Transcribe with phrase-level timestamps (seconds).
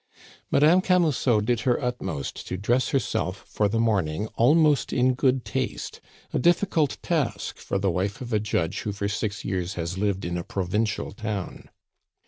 [0.49, 6.01] Madame Camusot did her utmost to dress herself for the morning almost in good taste
[6.33, 10.25] a difficult task for the wife of a judge who for six years has lived
[10.25, 11.69] in a provincial town.